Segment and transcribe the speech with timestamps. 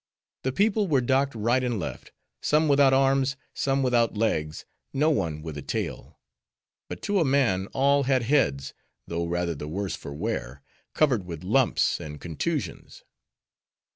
[0.41, 2.11] The people were docked right and left;
[2.41, 6.17] some without arms; some without legs; not one with a tail;
[6.89, 8.73] but to a man, all had heads,
[9.05, 10.63] though rather the worse for wear;
[10.95, 13.03] covered with lumps and contusions.